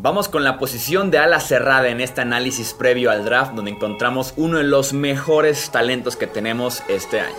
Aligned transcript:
Vamos 0.00 0.28
con 0.28 0.44
la 0.44 0.58
posición 0.58 1.10
de 1.10 1.18
ala 1.18 1.40
cerrada 1.40 1.88
en 1.88 2.00
este 2.00 2.20
análisis 2.20 2.72
previo 2.72 3.10
al 3.10 3.24
draft 3.24 3.54
donde 3.54 3.72
encontramos 3.72 4.32
uno 4.36 4.58
de 4.58 4.62
los 4.62 4.92
mejores 4.92 5.70
talentos 5.72 6.14
que 6.14 6.28
tenemos 6.28 6.84
este 6.86 7.18
año. 7.18 7.34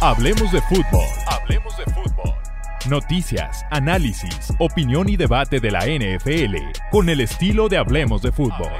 Hablemos 0.00 0.50
de 0.50 0.62
fútbol. 0.62 1.04
Hablemos 1.26 1.76
de 1.76 1.84
fútbol. 1.92 2.34
Noticias, 2.88 3.66
análisis, 3.70 4.50
opinión 4.58 5.10
y 5.10 5.18
debate 5.18 5.60
de 5.60 5.70
la 5.72 5.80
NFL 5.80 6.56
con 6.90 7.10
el 7.10 7.20
estilo 7.20 7.68
de 7.68 7.76
Hablemos 7.76 8.22
de 8.22 8.32
fútbol. 8.32 8.72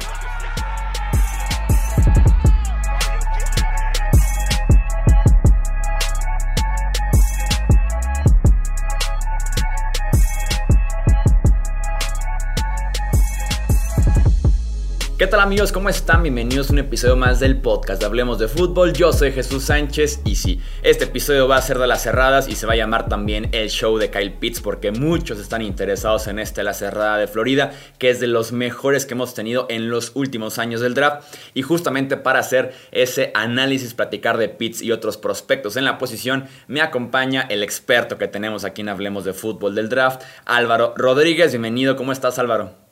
Tal 15.31 15.39
amigos? 15.39 15.71
¿Cómo 15.71 15.89
están? 15.89 16.25
Bienvenidos 16.25 16.71
a 16.71 16.73
un 16.73 16.81
episodio 16.81 17.15
más 17.15 17.39
del 17.39 17.61
podcast 17.61 18.01
de 18.01 18.07
Hablemos 18.07 18.41
de 18.41 18.49
Fútbol. 18.49 18.93
Yo 18.93 19.13
soy 19.13 19.31
Jesús 19.31 19.63
Sánchez 19.63 20.23
y 20.25 20.35
sí, 20.35 20.61
este 20.83 21.05
episodio 21.05 21.47
va 21.47 21.55
a 21.55 21.63
ser 21.63 21.79
de 21.79 21.87
las 21.87 22.03
cerradas 22.03 22.49
y 22.49 22.57
se 22.57 22.67
va 22.67 22.73
a 22.73 22.77
llamar 22.77 23.09
también 23.09 23.49
el 23.53 23.71
show 23.71 23.97
de 23.97 24.11
Kyle 24.11 24.33
Pitts 24.33 24.61
porque 24.61 24.91
muchos 24.91 25.39
están 25.39 25.63
interesados 25.63 26.27
en 26.27 26.41
este 26.41 26.65
la 26.65 26.75
cerrada 26.75 27.17
de 27.17 27.29
Florida, 27.29 27.71
que 27.99 28.11
es 28.11 28.19
de 28.19 28.27
los 28.27 28.51
mejores 28.51 29.07
que 29.07 29.15
hemos 29.15 29.33
tenido 29.33 29.67
en 29.71 29.89
los 29.89 30.11
últimos 30.17 30.59
años 30.59 30.81
del 30.81 30.95
draft. 30.95 31.23
Y 31.55 31.63
justamente 31.63 32.17
para 32.17 32.41
hacer 32.41 32.75
ese 32.91 33.31
análisis, 33.35 33.95
platicar 33.95 34.37
de 34.37 34.49
Pitts 34.49 34.83
y 34.83 34.91
otros 34.91 35.17
prospectos 35.17 35.77
en 35.77 35.85
la 35.85 35.97
posición, 35.97 36.47
me 36.67 36.81
acompaña 36.81 37.43
el 37.43 37.63
experto 37.63 38.19
que 38.19 38.27
tenemos 38.27 38.65
aquí 38.65 38.81
en 38.81 38.89
Hablemos 38.89 39.25
de 39.25 39.33
Fútbol 39.33 39.77
del 39.77 39.91
draft, 39.91 40.23
Álvaro 40.45 40.93
Rodríguez. 40.97 41.53
Bienvenido, 41.53 41.95
¿cómo 41.95 42.11
estás 42.11 42.41
Álvaro? 42.41 42.90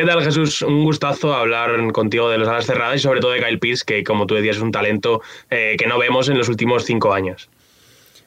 ¿Qué 0.00 0.06
tal, 0.06 0.24
Jesús? 0.24 0.62
Un 0.62 0.82
gustazo 0.82 1.34
hablar 1.34 1.92
contigo 1.92 2.30
de 2.30 2.38
los 2.38 2.48
alas 2.48 2.64
cerradas 2.64 2.96
y 2.96 3.00
sobre 3.00 3.20
todo 3.20 3.32
de 3.32 3.44
Kyle 3.44 3.58
Pitts, 3.58 3.84
que 3.84 4.02
como 4.02 4.26
tú 4.26 4.34
decías 4.34 4.56
es 4.56 4.62
un 4.62 4.72
talento 4.72 5.20
eh, 5.50 5.76
que 5.78 5.86
no 5.86 5.98
vemos 5.98 6.30
en 6.30 6.38
los 6.38 6.48
últimos 6.48 6.86
cinco 6.86 7.12
años. 7.12 7.50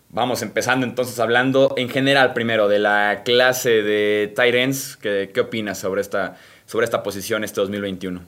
Vamos 0.10 0.44
empezando 0.44 0.86
entonces 0.86 1.20
hablando 1.20 1.74
en 1.76 1.90
general 1.90 2.34
primero 2.34 2.68
de 2.68 2.78
la 2.78 3.24
clase 3.26 3.82
de 3.82 4.32
Tyrants. 4.36 4.98
¿Qué, 4.98 5.32
qué 5.34 5.40
opinas 5.40 5.80
sobre 5.80 6.02
esta, 6.02 6.38
sobre 6.68 6.84
esta 6.84 7.02
posición 7.02 7.44
este 7.44 7.62
2021? 7.62 8.22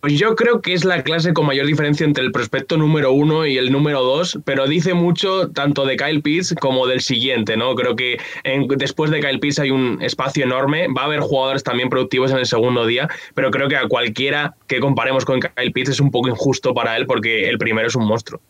Pues 0.00 0.18
yo 0.18 0.36
creo 0.36 0.60
que 0.60 0.74
es 0.74 0.84
la 0.84 1.02
clase 1.02 1.32
con 1.32 1.46
mayor 1.46 1.66
diferencia 1.66 2.04
entre 2.04 2.22
el 2.22 2.30
prospecto 2.30 2.76
número 2.76 3.12
uno 3.12 3.46
y 3.46 3.56
el 3.56 3.72
número 3.72 4.02
dos, 4.02 4.38
pero 4.44 4.68
dice 4.68 4.94
mucho 4.94 5.48
tanto 5.48 5.86
de 5.86 5.96
Kyle 5.96 6.22
Pitts 6.22 6.54
como 6.60 6.86
del 6.86 7.00
siguiente, 7.00 7.56
¿no? 7.56 7.74
Creo 7.74 7.96
que 7.96 8.18
después 8.76 9.10
de 9.10 9.20
Kyle 9.20 9.40
Pitts 9.40 9.58
hay 9.58 9.70
un 9.70 9.98
espacio 10.02 10.44
enorme, 10.44 10.86
va 10.88 11.02
a 11.02 11.04
haber 11.06 11.20
jugadores 11.20 11.64
también 11.64 11.88
productivos 11.88 12.30
en 12.30 12.36
el 12.36 12.46
segundo 12.46 12.86
día, 12.86 13.08
pero 13.34 13.50
creo 13.50 13.68
que 13.68 13.76
a 13.76 13.88
cualquiera 13.88 14.54
que 14.66 14.80
comparemos 14.80 15.24
con 15.24 15.40
Kyle 15.40 15.72
Pitts 15.72 15.90
es 15.90 16.00
un 16.00 16.10
poco 16.10 16.28
injusto 16.28 16.74
para 16.74 16.96
él 16.96 17.06
porque 17.06 17.48
el 17.48 17.58
primero 17.58 17.88
es 17.88 17.96
un 17.96 18.06
monstruo. 18.06 18.40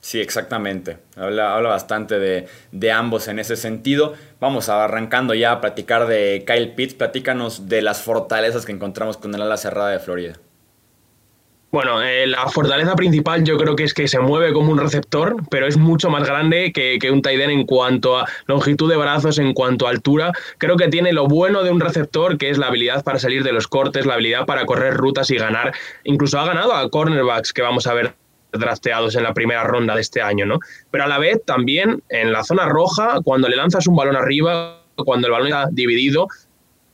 Sí, 0.00 0.20
exactamente. 0.20 0.98
Habla, 1.16 1.56
habla 1.56 1.70
bastante 1.70 2.18
de, 2.18 2.46
de, 2.72 2.92
ambos 2.92 3.26
en 3.26 3.38
ese 3.38 3.56
sentido. 3.56 4.14
Vamos 4.38 4.68
arrancando 4.68 5.32
ya 5.32 5.52
a 5.52 5.60
platicar 5.62 6.06
de 6.06 6.44
Kyle 6.46 6.72
Pitts. 6.74 6.92
Platícanos 6.92 7.70
de 7.70 7.80
las 7.80 8.02
fortalezas 8.02 8.66
que 8.66 8.72
encontramos 8.72 9.16
con 9.16 9.34
el 9.34 9.40
ala 9.40 9.56
cerrada 9.56 9.90
de 9.90 10.00
Florida. 10.00 10.34
Bueno, 11.74 12.00
eh, 12.00 12.28
la 12.28 12.46
fortaleza 12.46 12.94
principal 12.94 13.42
yo 13.42 13.58
creo 13.58 13.74
que 13.74 13.82
es 13.82 13.94
que 13.94 14.06
se 14.06 14.20
mueve 14.20 14.52
como 14.52 14.70
un 14.70 14.78
receptor, 14.78 15.34
pero 15.50 15.66
es 15.66 15.76
mucho 15.76 16.08
más 16.08 16.24
grande 16.24 16.72
que, 16.72 17.10
un 17.10 17.20
tight 17.20 17.40
en 17.40 17.66
cuanto 17.66 18.16
a 18.16 18.28
longitud 18.46 18.88
de 18.88 18.96
brazos, 18.96 19.38
en 19.38 19.54
cuanto 19.54 19.88
a 19.88 19.90
altura. 19.90 20.30
Creo 20.58 20.76
que 20.76 20.86
tiene 20.86 21.12
lo 21.12 21.26
bueno 21.26 21.64
de 21.64 21.72
un 21.72 21.80
receptor, 21.80 22.38
que 22.38 22.50
es 22.50 22.58
la 22.58 22.68
habilidad 22.68 23.02
para 23.02 23.18
salir 23.18 23.42
de 23.42 23.52
los 23.52 23.66
cortes, 23.66 24.06
la 24.06 24.14
habilidad 24.14 24.46
para 24.46 24.66
correr 24.66 24.94
rutas 24.94 25.32
y 25.32 25.36
ganar. 25.36 25.74
Incluso 26.04 26.38
ha 26.38 26.46
ganado 26.46 26.74
a 26.74 26.88
cornerbacks 26.88 27.52
que 27.52 27.62
vamos 27.62 27.88
a 27.88 27.94
ver 27.94 28.14
drafteados 28.52 29.16
en 29.16 29.24
la 29.24 29.34
primera 29.34 29.64
ronda 29.64 29.96
de 29.96 30.00
este 30.02 30.22
año, 30.22 30.46
¿no? 30.46 30.60
Pero 30.92 31.02
a 31.02 31.08
la 31.08 31.18
vez 31.18 31.44
también 31.44 32.04
en 32.08 32.32
la 32.32 32.44
zona 32.44 32.66
roja, 32.66 33.18
cuando 33.24 33.48
le 33.48 33.56
lanzas 33.56 33.88
un 33.88 33.96
balón 33.96 34.14
arriba, 34.14 34.80
cuando 35.04 35.26
el 35.26 35.32
balón 35.32 35.48
está 35.48 35.66
dividido, 35.72 36.28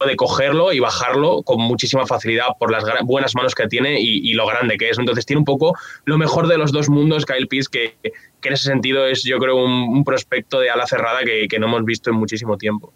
de 0.06 0.16
cogerlo 0.16 0.72
y 0.72 0.80
bajarlo 0.80 1.42
con 1.42 1.60
muchísima 1.60 2.06
facilidad 2.06 2.48
por 2.58 2.70
las 2.70 2.84
buenas 3.04 3.34
manos 3.34 3.54
que 3.54 3.66
tiene 3.66 4.00
y, 4.00 4.32
lo 4.34 4.46
grande 4.46 4.78
que 4.78 4.90
es. 4.90 4.98
Entonces 4.98 5.26
tiene 5.26 5.38
un 5.38 5.44
poco 5.44 5.74
lo 6.04 6.18
mejor 6.18 6.48
de 6.48 6.58
los 6.58 6.72
dos 6.72 6.88
mundos 6.88 7.26
Kyle 7.26 7.48
Pitts, 7.48 7.68
que, 7.68 7.96
que 8.02 8.48
en 8.48 8.54
ese 8.54 8.64
sentido 8.64 9.06
es 9.06 9.22
yo 9.24 9.38
creo 9.38 9.56
un, 9.56 10.04
prospecto 10.04 10.60
de 10.60 10.70
ala 10.70 10.86
cerrada 10.86 11.20
que 11.24 11.58
no 11.58 11.66
hemos 11.66 11.84
visto 11.84 12.10
en 12.10 12.16
muchísimo 12.16 12.56
tiempo. 12.56 12.92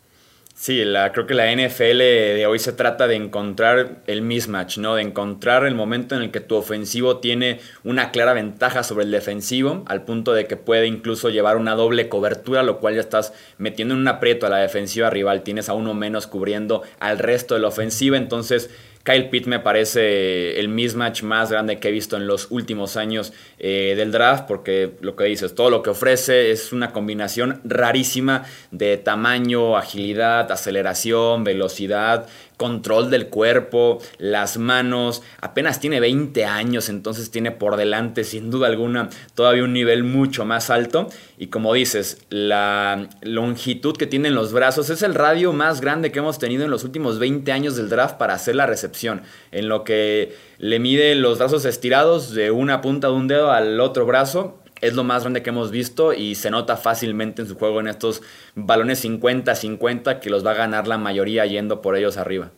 Sí, 0.64 0.82
la, 0.82 1.12
creo 1.12 1.26
que 1.26 1.34
la 1.34 1.54
NFL 1.54 1.98
de 1.98 2.47
hoy 2.47 2.58
se 2.58 2.72
trata 2.72 3.06
de 3.06 3.16
encontrar 3.16 3.97
el 4.06 4.22
mismatch, 4.22 4.78
¿no? 4.78 4.94
De 4.94 5.02
encontrar 5.02 5.66
el 5.66 5.75
momento 5.75 6.14
en 6.14 6.22
el 6.22 6.30
que 6.30 6.41
tu 6.41 6.56
ofensivo 6.56 7.19
tiene 7.19 7.60
una 7.82 8.12
clara 8.12 8.32
ventaja 8.32 8.82
sobre 8.82 9.04
el 9.04 9.10
defensivo, 9.10 9.84
al 9.86 10.06
punto 10.06 10.32
de 10.32 10.47
que 10.47 10.56
puede 10.56 10.86
incluso 10.86 11.28
llevar 11.28 11.58
una 11.58 11.74
doble 11.74 12.08
cobertura, 12.08 12.62
lo 12.62 12.78
cual 12.78 12.94
ya 12.94 13.03
estás 13.03 13.34
metiendo 13.58 13.92
en 13.92 14.00
un 14.00 14.08
aprieto 14.08 14.47
a 14.47 14.48
la 14.48 14.56
defensiva 14.56 15.10
rival. 15.10 15.42
Tienes 15.42 15.69
a 15.69 15.74
uno 15.74 15.92
menos 15.92 16.26
cubriendo 16.26 16.82
al 16.98 17.19
resto 17.19 17.53
de 17.53 17.60
la 17.60 17.69
ofensiva, 17.69 18.16
entonces 18.16 18.70
Kyle 19.04 19.28
Pitt 19.28 19.47
me 19.47 19.60
parece 19.60 20.59
el 20.59 20.69
mismatch 20.69 21.22
más 21.22 21.50
grande 21.50 21.78
que 21.78 21.88
he 21.88 21.92
visto 21.92 22.16
en 22.16 22.26
los 22.26 22.47
últimos 22.50 22.97
años 22.97 23.34
eh, 23.59 23.92
del 23.98 24.10
draft, 24.10 24.47
porque 24.48 24.92
lo 25.03 25.15
que 25.15 25.25
dices, 25.25 25.54
todo 25.54 25.69
lo 25.69 25.82
que 25.82 25.91
ofrece 25.91 26.50
es 26.50 26.72
una 26.72 26.91
combinación 26.91 27.60
rarísima 27.65 28.44
de 28.70 28.97
tamaño, 28.97 29.76
agilidad, 29.76 30.50
aceleración, 30.50 31.44
velocidad, 31.44 32.26
control 32.64 33.10
del 33.10 33.28
cuerpo, 33.28 33.98
las 34.16 34.56
manos, 34.56 35.22
apenas 35.42 35.80
tiene 35.80 36.00
20 36.00 36.47
años, 36.47 36.88
entonces 36.88 37.30
tiene 37.30 37.50
por 37.50 37.76
delante 37.76 38.25
sin 38.25 38.50
duda 38.50 38.69
alguna 38.69 39.10
todavía 39.34 39.64
un 39.64 39.75
nivel 39.75 40.02
mucho 40.02 40.47
más 40.47 40.70
alto. 40.70 41.10
Y 41.36 41.48
como 41.48 41.74
dices, 41.74 42.24
la 42.30 43.10
longitud 43.20 43.98
que 43.98 44.06
tienen 44.06 44.34
los 44.34 44.54
brazos 44.54 44.88
es 44.88 45.03
el 45.03 45.14
radio 45.14 45.53
más 45.53 45.82
grande 45.82 46.10
que 46.10 46.20
hemos 46.20 46.38
tenido 46.38 46.64
en 46.64 46.70
los 46.70 46.84
últimos 46.84 47.19
20 47.19 47.53
años 47.53 47.76
del 47.76 47.91
draft 47.91 48.16
para 48.16 48.32
hacer 48.32 48.56
la 48.56 48.64
recepción, 48.64 49.20
en 49.53 49.69
lo 49.69 49.84
que 49.84 50.34
le 50.56 50.78
mide 50.78 51.14
los 51.16 51.36
brazos 51.36 51.66
estirados 51.66 52.32
de 52.32 52.50
una 52.50 52.80
punta 52.80 53.08
de 53.08 53.12
un 53.12 53.28
dedo 53.28 53.50
al 53.50 53.78
otro 53.78 54.06
brazo 54.06 54.63
es 54.84 54.95
lo 54.95 55.05
más 55.05 55.22
grande 55.22 55.43
que 55.43 55.50
hemos 55.50 55.71
visto 55.71 56.12
y 56.12 56.34
se 56.34 56.50
nota 56.50 56.77
fácilmente 56.77 57.43
en 57.43 57.49
su 57.49 57.56
juego 57.56 57.81
en 57.81 57.89
estos 57.89 58.22
balones 58.55 59.05
50-50 59.05 60.21
que 60.21 60.31
los 60.31 60.45
va 60.45 60.53
a 60.53 60.55
ganar 60.55 60.87
la 60.87 60.99
mayoría 60.99 61.47
yendo 61.47 61.81
por 61.81 61.97
ellos 61.97 62.17
arriba. 62.17 62.50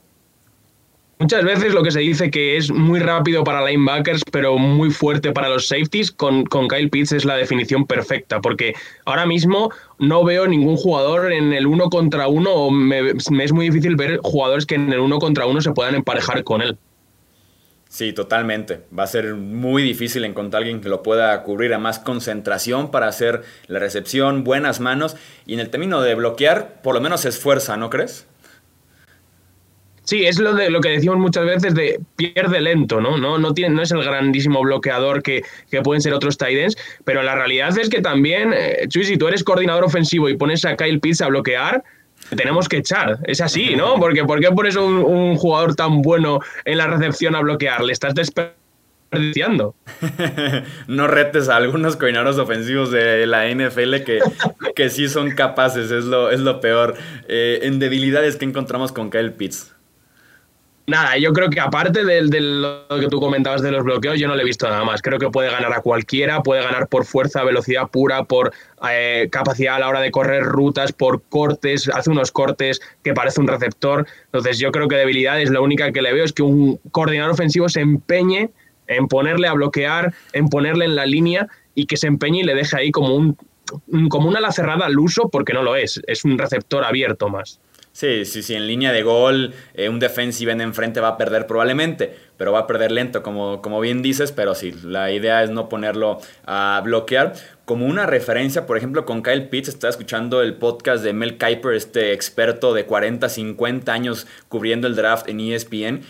Muchas 1.19 1.45
veces 1.45 1.73
lo 1.73 1.83
que 1.83 1.91
se 1.91 2.01
dice 2.01 2.31
que 2.31 2.59
es 2.59 2.71
muy 2.71 3.01
rápido 3.01 3.43
para 3.43 3.65
linebackers, 3.65 4.23
pero 4.31 4.59
muy 4.59 4.91
fuerte 4.91 5.33
para 5.33 5.49
los 5.49 5.67
safeties, 5.67 6.13
con, 6.13 6.45
con, 6.45 6.69
Kyle 6.69 6.91
Pitts 6.91 7.13
es 7.13 7.25
la 7.25 7.37
definición 7.37 7.87
perfecta, 7.87 8.43
porque 8.43 8.75
ahora 9.07 9.25
mismo 9.25 9.71
no 9.99 10.25
veo 10.25 10.47
ningún 10.47 10.77
jugador 10.77 11.33
en 11.33 11.55
el 11.55 11.67
uno 11.67 11.89
contra 11.89 12.29
uno, 12.29 12.51
o 12.51 12.71
me, 12.71 13.15
me 13.31 13.45
es 13.45 13.53
muy 13.53 13.71
difícil 13.71 13.97
ver 13.97 14.21
jugadores 14.23 14.67
que 14.67 14.75
en 14.75 14.93
el 14.93 14.99
uno 14.99 15.19
contra 15.19 15.47
uno 15.47 15.63
se 15.63 15.73
puedan 15.73 15.95
emparejar 15.95 16.45
con 16.45 16.61
él. 16.61 16.77
Sí, 17.97 18.12
totalmente. 18.12 18.81
Va 18.97 19.05
a 19.05 19.07
ser 19.07 19.37
muy 19.37 19.83
difícil 19.83 20.27
encontrar 20.27 20.62
alguien 20.62 20.83
que 20.83 20.91
lo 20.91 21.03
pueda 21.03 21.43
cubrir 21.45 21.73
a 21.73 21.79
más 21.79 21.99
concentración 21.99 22.91
para 22.91 23.09
hacer 23.09 23.41
la 23.69 23.79
recepción, 23.79 24.45
buenas 24.45 24.81
manos. 24.81 25.17
Y 25.47 25.55
en 25.55 25.61
el 25.61 25.71
término 25.71 26.03
de 26.03 26.15
bloquear, 26.15 26.83
por 26.83 26.95
lo 26.95 27.01
menos 27.01 27.23
se 27.23 27.31
esfuerza, 27.31 27.79
¿no 27.79 27.89
crees? 27.89 28.27
Sí, 30.03 30.27
es 30.27 30.39
lo, 30.39 30.53
de, 30.53 30.69
lo 30.69 30.83
que 30.83 30.91
decimos 30.91 31.17
muchas 31.17 31.47
veces 31.47 31.75
de 31.75 31.99
pierde 32.17 32.61
lento, 32.61 33.01
¿no? 33.01 33.17
No, 33.17 33.39
no, 33.39 33.55
tiene, 33.55 33.75
no 33.75 33.81
es 33.81 33.91
el 33.91 34.05
grandísimo 34.05 34.61
bloqueador 34.61 35.23
que, 35.23 35.43
pueden 35.83 36.03
ser 36.03 36.13
otros 36.13 36.37
Titans, 36.37 36.77
pero 37.07 37.23
la 37.23 37.34
realidad 37.34 37.78
es 37.78 37.89
que 37.89 38.03
también, 38.03 38.53
eh, 38.53 38.89
Chuy, 38.89 39.05
si 39.05 39.17
tú 39.17 39.27
eres 39.27 39.43
coordinador 39.43 39.84
ofensivo 39.84 40.28
y 40.28 40.37
pones 40.37 40.66
a 40.66 40.77
Kyle 40.77 41.01
Pitts 41.01 41.22
a 41.22 41.28
bloquear, 41.28 41.83
tenemos 42.31 42.69
que 42.69 42.78
echar. 42.78 43.19
Es 43.25 43.41
así, 43.41 43.77
¿no? 43.77 43.97
Porque 43.97 44.25
¿por 44.25 44.41
qué 44.41 44.51
pones 44.51 44.77
un, 44.77 44.95
un 44.95 45.37
jugador 45.37 45.75
tan 45.75 46.03
bueno 46.03 46.41
en 46.65 46.78
la 46.78 46.87
recepción 46.87 47.34
a 47.34 47.41
bloquear? 47.41 47.83
Le 47.83 47.93
estás 47.93 48.15
desperdiciando. 48.15 49.75
no 50.89 51.07
retes 51.07 51.49
a 51.49 51.57
algunos 51.57 51.97
coordinadores 51.97 52.39
ofensivos 52.39 52.91
de 52.91 53.27
la 53.27 53.49
NFL 53.49 54.03
que, 54.05 54.19
que 54.75 54.91
sí 54.91 55.09
son 55.09 55.31
capaces, 55.31 55.91
es 55.91 56.05
lo, 56.05 56.31
es 56.31 56.41
lo 56.41 56.61
peor. 56.61 56.95
Eh, 57.28 57.61
en 57.63 57.78
debilidades 57.78 58.37
que 58.37 58.45
encontramos 58.45 58.93
con 58.93 59.11
Kyle 59.11 59.33
Pitts. 59.33 59.76
Nada, 60.88 61.18
yo 61.18 61.33
creo 61.33 61.50
que 61.50 61.59
aparte 61.59 62.04
de, 62.04 62.41
lo 62.41 62.86
que 63.00 63.09
tú 63.09 63.18
comentabas 63.18 63.60
de 63.60 63.72
los 63.72 63.83
bloqueos, 63.83 64.21
yo 64.21 64.28
no 64.28 64.36
le 64.36 64.42
he 64.42 64.44
visto 64.44 64.68
nada 64.68 64.84
más. 64.84 65.03
Creo 65.03 65.18
que 65.18 65.28
puede 65.30 65.50
ganar 65.50 65.72
a 65.72 65.80
cualquiera, 65.80 66.44
puede 66.44 66.62
ganar 66.62 66.86
por 66.86 67.04
fuerza, 67.04 67.42
velocidad 67.42 67.88
pura, 67.88 68.22
por 68.22 68.53
eh, 68.88 69.28
capacidad 69.33 69.74
a 69.74 69.78
la 69.80 69.88
hora 69.88 70.00
de 70.00 70.12
correr 70.12 70.44
rutas, 70.44 70.92
por 70.92 71.22
cortes, 71.22 71.88
hace 71.92 72.10
unos 72.10 72.30
cortes 72.30 72.80
que 73.03 73.15
parece 73.15 73.41
un 73.41 73.48
receptor. 73.48 74.06
Entonces 74.27 74.59
yo 74.60 74.71
creo 74.71 74.86
que 74.86 74.94
debilidad 74.94 75.41
es 75.41 75.50
la 75.50 75.60
única 75.60 75.91
que 75.91 76.03
le 76.03 76.12
veo, 76.12 76.24
es 76.24 76.33
que 76.33 76.42
un 76.42 76.78
coordinador 76.92 77.33
ofensivo 77.33 77.68
se 77.68 77.80
empeñe 77.80 78.50
en 78.86 79.09
ponerle 79.09 79.48
a 79.48 79.54
bloquear, 79.54 80.15
en 80.33 80.48
ponerle 80.48 80.84
en 80.84 80.94
la 80.94 81.04
línea 81.04 81.48
y 81.74 81.86
que 81.86 81.97
se 81.97 82.06
empeñe 82.06 82.41
y 82.41 82.44
le 82.44 82.54
deje 82.54 82.77
ahí 82.77 82.91
como 82.92 83.16
un 83.16 83.36
como 84.09 84.28
una 84.28 84.38
ala 84.38 84.53
cerrada 84.53 84.86
al 84.86 84.97
uso, 84.97 85.28
porque 85.28 85.53
no 85.53 85.65
lo 85.65 85.74
es, 85.74 86.00
es 86.06 86.24
un 86.24 86.38
receptor 86.38 86.84
abierto 86.84 87.28
más. 87.28 87.60
Sí, 87.97 88.27
sí, 88.27 88.43
sí, 88.43 88.54
en 88.54 88.66
línea 88.66 88.93
de 88.93 89.03
gol, 89.03 89.54
eh, 89.72 89.89
un 89.89 89.98
defensive 89.98 90.53
end 90.53 90.60
enfrente 90.60 91.01
va 91.01 91.09
a 91.09 91.16
perder 91.16 91.47
probablemente, 91.47 92.15
pero 92.37 92.53
va 92.53 92.59
a 92.59 92.66
perder 92.66 92.93
lento, 92.93 93.22
como, 93.22 93.63
como 93.63 93.81
bien 93.81 94.03
dices, 94.03 94.33
pero 94.33 94.54
sí, 94.54 94.75
la 94.84 95.10
idea 95.13 95.43
es 95.43 95.48
no 95.48 95.71
ponerlo 95.71 96.21
a 96.45 96.78
bloquear. 96.84 97.33
Como 97.65 97.87
una 97.87 98.04
referencia, 98.04 98.66
por 98.66 98.77
ejemplo, 98.77 99.07
con 99.07 99.22
Kyle 99.22 99.48
Pitts, 99.48 99.69
estaba 99.69 99.89
escuchando 99.89 100.43
el 100.43 100.57
podcast 100.57 101.03
de 101.03 101.15
Mel 101.15 101.39
Kiper, 101.39 101.72
este 101.72 102.13
experto 102.13 102.75
de 102.75 102.84
40, 102.84 103.31
50 103.31 103.91
años 103.91 104.27
cubriendo 104.51 104.89
el 104.89 104.95
draft 104.95 105.27
en 105.31 105.41
ESPN. 105.41 106.03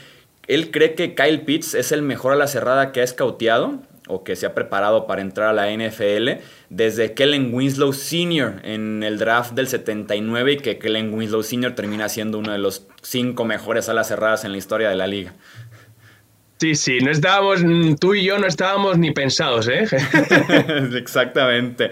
Él 0.48 0.72
cree 0.72 0.96
que 0.96 1.14
Kyle 1.14 1.42
Pitts 1.42 1.74
es 1.74 1.92
el 1.92 2.02
mejor 2.02 2.32
a 2.32 2.36
la 2.36 2.48
cerrada 2.48 2.90
que 2.90 3.00
ha 3.00 3.04
escauteado 3.04 3.78
o 4.06 4.24
que 4.24 4.36
se 4.36 4.46
ha 4.46 4.54
preparado 4.54 5.06
para 5.06 5.22
entrar 5.22 5.48
a 5.48 5.52
la 5.52 5.70
NFL 5.70 6.42
desde 6.70 7.14
Kellen 7.14 7.52
Winslow 7.52 7.92
Sr. 7.92 8.60
en 8.64 9.02
el 9.02 9.18
draft 9.18 9.52
del 9.52 9.68
79 9.68 10.52
y 10.52 10.56
que 10.58 10.78
Kellen 10.78 11.12
Winslow 11.12 11.42
Sr. 11.42 11.74
termina 11.74 12.08
siendo 12.08 12.38
uno 12.38 12.52
de 12.52 12.58
los 12.58 12.86
cinco 13.02 13.44
mejores 13.44 13.88
alas 13.88 14.08
cerradas 14.08 14.44
en 14.44 14.52
la 14.52 14.58
historia 14.58 14.88
de 14.88 14.96
la 14.96 15.06
liga. 15.06 15.34
Sí, 16.58 16.74
sí, 16.74 17.00
no 17.00 17.10
estábamos, 17.10 17.60
tú 18.00 18.14
y 18.14 18.24
yo 18.24 18.38
no 18.38 18.46
estábamos 18.46 18.96
ni 18.96 19.10
pensados, 19.10 19.68
¿eh? 19.68 19.84
Exactamente. 20.96 21.90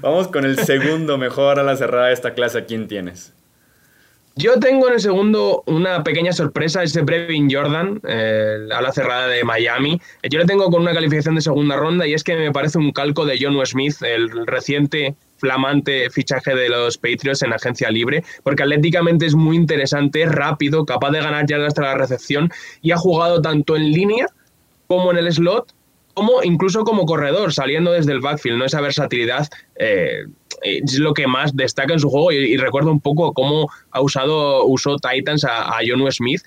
Vamos 0.00 0.28
con 0.28 0.46
el 0.46 0.58
segundo 0.58 1.18
mejor 1.18 1.58
ala 1.58 1.76
cerrada 1.76 2.06
de 2.06 2.14
esta 2.14 2.32
clase. 2.32 2.64
quién 2.64 2.88
tienes? 2.88 3.35
Yo 4.38 4.58
tengo 4.60 4.88
en 4.88 4.94
el 4.94 5.00
segundo 5.00 5.62
una 5.64 6.04
pequeña 6.04 6.30
sorpresa, 6.30 6.82
ese 6.82 7.00
Brevin 7.00 7.48
Jordan, 7.50 8.02
eh, 8.06 8.68
a 8.70 8.82
la 8.82 8.92
cerrada 8.92 9.28
de 9.28 9.42
Miami. 9.44 9.98
Yo 10.28 10.38
le 10.38 10.44
tengo 10.44 10.70
con 10.70 10.82
una 10.82 10.92
calificación 10.92 11.36
de 11.36 11.40
segunda 11.40 11.74
ronda 11.76 12.06
y 12.06 12.12
es 12.12 12.22
que 12.22 12.36
me 12.36 12.52
parece 12.52 12.76
un 12.76 12.92
calco 12.92 13.24
de 13.24 13.38
John 13.40 13.56
Smith, 13.64 13.96
el 14.02 14.46
reciente 14.46 15.16
flamante 15.38 16.10
fichaje 16.10 16.54
de 16.54 16.68
los 16.68 16.98
Patriots 16.98 17.42
en 17.44 17.54
agencia 17.54 17.90
libre, 17.90 18.24
porque 18.42 18.62
atléticamente 18.62 19.24
es 19.24 19.34
muy 19.34 19.56
interesante, 19.56 20.26
rápido, 20.26 20.84
capaz 20.84 21.12
de 21.12 21.20
ganar 21.20 21.46
ya 21.46 21.56
hasta 21.64 21.80
la 21.80 21.94
recepción 21.94 22.52
y 22.82 22.90
ha 22.90 22.98
jugado 22.98 23.40
tanto 23.40 23.74
en 23.74 23.90
línea 23.90 24.26
como 24.86 25.12
en 25.12 25.16
el 25.16 25.32
slot, 25.32 25.72
como 26.12 26.42
incluso 26.42 26.84
como 26.84 27.06
corredor, 27.06 27.54
saliendo 27.54 27.92
desde 27.92 28.12
el 28.12 28.20
backfield, 28.20 28.58
¿no? 28.58 28.66
Esa 28.66 28.82
versatilidad 28.82 29.48
eh, 29.76 30.26
es 30.62 30.98
lo 30.98 31.14
que 31.14 31.26
más 31.26 31.54
destaca 31.54 31.92
en 31.92 32.00
su 32.00 32.10
juego 32.10 32.32
y, 32.32 32.56
recuerdo 32.56 32.90
un 32.90 33.00
poco 33.00 33.32
cómo 33.32 33.68
ha 33.90 34.00
usado, 34.00 34.64
usó 34.64 34.96
Titans 34.96 35.44
a, 35.44 35.68
a 35.68 35.78
John 35.86 36.10
Smith 36.10 36.42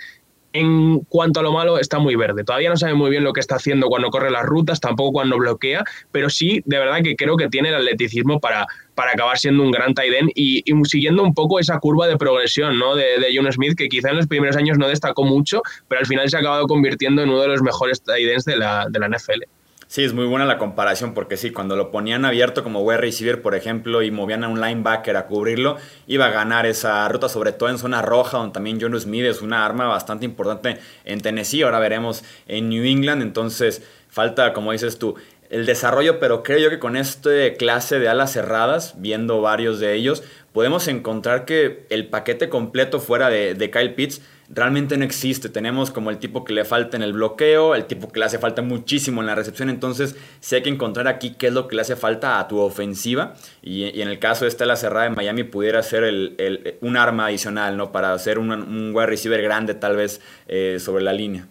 en 0.54 1.00
cuanto 1.02 1.40
a 1.40 1.44
lo 1.44 1.52
malo, 1.52 1.78
está 1.78 2.00
muy 2.00 2.16
verde. 2.16 2.44
Todavía 2.44 2.70
no 2.70 2.78
sabe 2.78 2.94
muy 2.94 3.10
bien 3.10 3.24
lo 3.24 3.34
que 3.34 3.40
está 3.40 3.56
haciendo 3.56 3.88
cuando 3.88 4.10
corre 4.10 4.32
las 4.32 4.46
rutas, 4.46 4.80
tampoco 4.80 5.14
cuando 5.14 5.38
bloquea, 5.38 5.84
pero 6.12 6.30
sí, 6.30 6.62
de 6.66 6.80
verdad 6.80 7.02
que 7.04 7.16
creo 7.16 7.38
que 7.38 7.50
tiene 7.50 7.70
el 7.70 7.76
atleticismo 7.76 8.40
para, 8.40 8.66
para 8.96 9.12
acabar 9.12 9.38
siendo 9.38 9.64
un 9.64 9.72
gran 9.72 9.94
tight 9.94 10.14
end 10.14 10.32
y, 10.34 10.64
siguiendo 10.86 11.24
un 11.24 11.34
poco 11.34 11.60
esa 11.60 11.80
curva 11.80 12.08
de 12.08 12.18
progresión 12.18 12.80
¿no? 12.80 12.96
de, 12.96 13.20
de 13.20 13.28
John 13.36 13.52
Smith, 13.52 13.78
que 13.78 13.90
quizá 13.90 14.10
en 14.10 14.18
los 14.18 14.28
primeros 14.28 14.56
años 14.56 14.78
no 14.78 14.88
destacó 14.88 15.24
mucho, 15.24 15.62
pero 15.88 16.00
al 16.00 16.08
final 16.08 16.30
se 16.30 16.38
ha 16.38 16.40
acabado 16.40 16.66
convirtiendo 16.68 17.22
en 17.22 17.30
uno 17.30 17.42
de 17.42 17.48
los 17.50 17.62
mejores 17.62 18.02
tight 18.02 18.28
ends 18.30 18.46
de 18.46 18.58
la, 18.58 18.88
de 18.90 19.00
la 19.00 19.08
NFL. 19.08 19.44
Sí, 19.92 20.04
es 20.04 20.14
muy 20.14 20.28
buena 20.28 20.46
la 20.46 20.60
comparación 20.60 21.16
porque 21.16 21.36
sí, 21.36 21.50
cuando 21.50 21.76
lo 21.76 21.90
ponían 21.90 22.24
abierto 22.24 22.64
como 22.64 22.82
wide 22.82 23.00
receiver, 23.00 23.42
por 23.42 23.56
ejemplo, 23.56 24.04
y 24.04 24.12
movían 24.12 24.44
a 24.44 24.48
un 24.48 24.62
linebacker 24.62 25.18
a 25.18 25.26
cubrirlo, 25.26 25.78
iba 26.06 26.28
a 26.28 26.30
ganar 26.30 26.68
esa 26.68 27.10
ruta, 27.10 27.28
sobre 27.28 27.54
todo 27.54 27.70
en 27.70 27.80
zona 27.80 28.04
roja, 28.04 28.38
donde 28.38 28.54
también 28.54 28.78
John 28.80 29.00
Smith 29.00 29.26
es 29.26 29.42
una 29.42 29.66
arma 29.66 29.88
bastante 29.88 30.26
importante 30.26 30.78
en 31.06 31.22
Tennessee. 31.22 31.64
Ahora 31.64 31.80
veremos 31.80 32.24
en 32.48 32.70
New 32.70 32.86
England, 32.86 33.24
entonces 33.24 33.82
falta, 34.10 34.54
como 34.54 34.74
dices 34.74 35.00
tú, 35.00 35.16
el 35.50 35.66
desarrollo, 35.66 36.20
pero 36.20 36.44
creo 36.44 36.60
yo 36.60 36.70
que 36.70 36.78
con 36.78 36.96
este 36.96 37.56
clase 37.56 37.98
de 37.98 38.10
alas 38.10 38.32
cerradas, 38.32 38.94
viendo 38.98 39.42
varios 39.42 39.80
de 39.80 39.96
ellos, 39.96 40.22
podemos 40.54 40.88
encontrar 40.88 41.46
que 41.46 41.86
el 41.90 42.08
paquete 42.08 42.50
completo 42.50 43.00
fuera 43.00 43.30
de, 43.30 43.54
de 43.54 43.72
Kyle 43.72 43.94
Pitts 43.94 44.22
realmente 44.50 44.98
no 44.98 45.06
existe. 45.06 45.50
Tenemos 45.50 45.92
como 45.92 46.10
el 46.10 46.18
tipo 46.18 46.44
que 46.44 46.54
le 46.54 46.66
falta 46.66 46.98
en 46.98 47.04
el 47.04 47.14
bloqueo, 47.14 47.76
el 47.76 47.86
tipo 47.86 48.10
que 48.10 48.20
le 48.20 48.26
hace 48.26 48.40
falta 48.40 48.62
muchísimo 48.62 49.22
en 49.22 49.28
la 49.28 49.36
recepción. 49.36 49.70
Entonces, 49.70 50.16
sí 50.40 50.56
hay 50.56 50.64
que 50.64 50.70
encontrar 50.70 51.08
aquí 51.08 51.36
qué 51.38 51.48
es 51.48 51.54
lo 51.54 51.68
que 51.68 51.76
le 51.76 51.84
hace 51.84 51.96
falta 51.96 52.40
a 52.40 52.48
tu 52.48 52.60
ofensiva. 52.60 53.36
Y, 53.62 54.02
en 54.02 54.08
el 54.08 54.20
caso 54.20 54.46
de 54.46 54.50
esta 54.50 54.66
la 54.66 54.76
cerrada 54.76 55.06
en 55.06 55.16
Miami, 55.16 55.44
pudiera 55.44 55.82
ser 55.84 56.04
el, 56.04 56.78
un 56.82 56.98
arma 56.98 57.28
adicional, 57.28 57.78
¿no? 57.78 57.92
Para 57.92 58.14
hacer 58.14 58.40
un, 58.40 58.52
un 58.52 58.92
wide 58.94 59.08
receiver 59.08 59.42
grande, 59.42 59.76
tal 59.76 59.96
vez, 59.96 60.22
eh, 60.48 60.78
sobre 60.80 61.04
la 61.04 61.14
línea. 61.14 61.48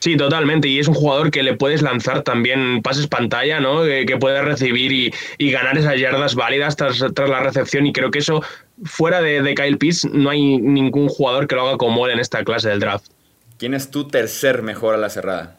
Sí, 0.00 0.16
totalmente. 0.16 0.66
Y 0.66 0.78
es 0.78 0.88
un 0.88 0.94
jugador 0.94 1.30
que 1.30 1.42
le 1.42 1.54
puedes 1.54 1.82
lanzar 1.82 2.22
también 2.22 2.80
pases 2.82 3.06
pantalla, 3.06 3.60
¿no? 3.60 3.82
Que, 3.82 4.16
puede 4.18 4.40
recibir 4.42 5.12
y, 5.38 5.50
ganar 5.50 5.76
esas 5.76 6.00
yardas 6.00 6.34
válidas 6.34 6.74
tras, 6.76 7.00
la 7.00 7.40
recepción. 7.40 7.86
Y 7.86 7.92
creo 7.92 8.10
que 8.10 8.20
eso, 8.20 8.42
fuera 8.84 9.20
de, 9.20 9.54
Kyle 9.54 9.76
Pitts, 9.76 10.06
no 10.06 10.30
hay 10.30 10.58
ningún 10.58 11.08
jugador 11.08 11.46
que 11.46 11.54
lo 11.54 11.68
haga 11.68 11.76
como 11.76 12.06
él 12.06 12.12
en 12.12 12.18
esta 12.18 12.42
clase 12.44 12.70
del 12.70 12.80
draft. 12.80 13.08
¿Quién 13.58 13.74
es 13.74 13.90
tu 13.90 14.08
tercer 14.08 14.62
mejor 14.62 14.94
a 14.94 14.98
la 14.98 15.10
cerrada? 15.10 15.58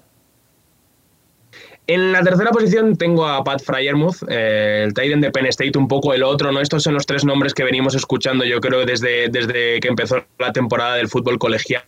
En 1.86 2.12
la 2.12 2.24
tercera 2.24 2.52
posición 2.52 2.96
tengo 2.96 3.28
a 3.28 3.44
Pat 3.44 3.62
Fryermuth, 3.62 4.24
eh, 4.28 4.84
el 4.86 4.94
Titan 4.94 5.22
de 5.22 5.30
Penn 5.30 5.46
State, 5.48 5.78
un 5.78 5.88
poco 5.88 6.14
el 6.14 6.24
otro, 6.24 6.52
¿no? 6.52 6.62
Estos 6.62 6.84
son 6.84 6.96
los 6.96 7.06
tres 7.06 7.26
nombres 7.26 7.54
que 7.54 7.64
venimos 7.64 7.94
escuchando, 7.94 8.44
yo 8.44 8.60
creo, 8.60 8.86
desde, 8.86 9.30
desde 9.30 9.80
que 9.80 9.88
empezó 9.88 10.24
la 10.40 10.52
temporada 10.52 10.96
del 10.96 11.10
fútbol 11.10 11.38
colegial. 11.38 11.84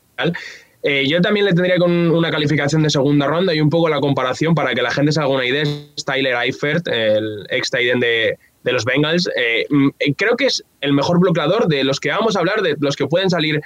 Eh, 0.83 1.07
yo 1.07 1.21
también 1.21 1.45
le 1.45 1.53
tendría 1.53 1.77
con 1.77 1.91
una 2.11 2.29
calificación 2.29 2.83
de 2.83 2.89
segunda 2.89 3.25
ronda 3.25 3.55
y 3.55 3.61
un 3.61 3.69
poco 3.69 3.87
la 3.87 4.01
comparación 4.01 4.53
para 4.53 4.75
que 4.75 4.81
la 4.81 4.91
gente 4.91 5.13
se 5.13 5.21
haga 5.21 5.29
una 5.29 5.45
idea. 5.45 5.63
Es 5.63 6.03
Tyler 6.05 6.35
Eifert, 6.35 6.85
el 6.89 7.45
ex 7.49 7.71
Titan 7.71 8.01
de, 8.01 8.37
de, 8.63 8.71
los 8.73 8.83
Bengals. 8.83 9.29
Eh, 9.37 9.65
mm, 9.69 9.89
eh, 9.99 10.13
creo 10.17 10.35
que 10.35 10.47
es 10.47 10.61
el 10.81 10.91
mejor 10.91 11.19
bloqueador 11.19 11.67
de 11.67 11.85
los 11.85 12.01
que 12.01 12.09
vamos 12.09 12.35
a 12.35 12.39
hablar, 12.39 12.61
de 12.61 12.75
los 12.79 12.97
que 12.97 13.07
pueden 13.07 13.29
salir 13.29 13.61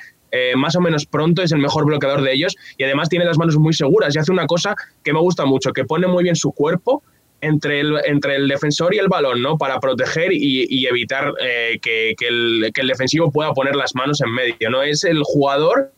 más 0.56 0.76
o 0.76 0.82
menos 0.82 1.08
pronto, 1.08 1.42
es 1.42 1.52
el 1.52 1.58
mejor 1.58 1.86
bloqueador 1.86 2.22
de 2.22 2.32
ellos 2.32 2.56
y 2.78 2.84
además 2.84 3.10
tiene 3.10 3.26
las 3.26 3.40
manos 3.40 3.58
muy 3.58 3.74
seguras 3.74 4.14
y 4.14 4.20
hace 4.20 4.32
una 4.32 4.46
cosa 4.46 4.76
que 5.04 5.12
me 5.12 5.20
gusta 5.20 5.46
mucho, 5.46 5.72
que 5.72 5.84
pone 5.84 6.06
muy 6.06 6.22
bien 6.22 6.36
su 6.36 6.52
cuerpo 6.52 7.02
entre 7.42 7.80
el, 7.80 7.96
entre 8.06 8.36
el 8.36 8.48
defensor 8.48 8.94
y 8.94 9.00
el 9.00 9.08
balón, 9.08 9.42
¿no? 9.42 9.58
Para 9.58 9.80
proteger 9.80 10.32
y, 10.34 10.86
evitar 10.86 11.34
que, 11.82 12.14
que, 12.16 12.28
el, 12.28 12.72
que, 12.72 12.82
el, 12.82 12.88
defensivo 12.88 13.32
pueda 13.32 13.52
poner 13.54 13.76
las 13.76 13.96
manos 13.96 14.22
en 14.22 14.32
medio, 14.32 14.70
¿no? 14.70 14.84
Es 14.84 15.06
el 15.06 15.24
jugador 15.24 15.92